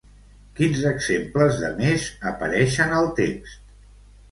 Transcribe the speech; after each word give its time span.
Quins 0.59 0.79
exemples 0.91 1.59
de 1.65 1.69
mes 1.83 2.09
apareixen 2.33 2.99
al 3.03 3.13
text? 3.23 3.65